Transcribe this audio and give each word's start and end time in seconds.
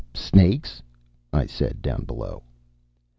"Snakes?" 0.15 0.81
I 1.31 1.45
said 1.45 1.83
down 1.83 2.05
below. 2.05 2.41